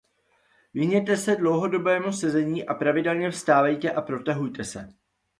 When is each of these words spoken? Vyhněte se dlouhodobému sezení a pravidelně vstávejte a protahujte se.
Vyhněte 0.73 1.17
se 1.17 1.35
dlouhodobému 1.35 2.13
sezení 2.13 2.65
a 2.67 2.73
pravidelně 2.73 3.31
vstávejte 3.31 3.91
a 3.91 4.01
protahujte 4.01 4.63
se. 4.63 4.93